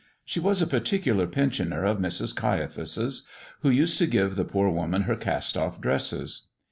[0.25, 2.35] She was a particular pensioner of Mrs.
[2.35, 3.27] Caiaphas's,
[3.59, 6.47] who used to give the poor woman her cast off dresses.